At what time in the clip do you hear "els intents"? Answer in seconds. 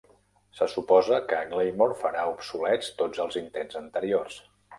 3.27-3.79